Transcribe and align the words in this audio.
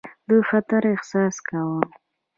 د 0.27 0.29
خطر 0.49 0.81
احساس 0.93 1.35
کاوه. 1.47 1.81